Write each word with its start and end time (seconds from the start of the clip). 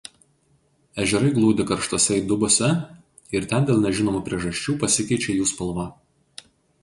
Ežerai 1.03 1.33
glūdi 1.33 1.65
karštose 1.71 2.15
įdubose 2.21 2.69
ir 3.39 3.45
ten 3.51 3.67
dėl 3.67 3.83
nežinomų 3.85 4.21
priežasčių 4.29 4.75
pasikeičia 4.85 5.39
jų 5.41 5.49
spalva. 5.55 5.85